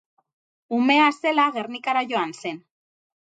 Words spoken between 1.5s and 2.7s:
Gernikara joan zen.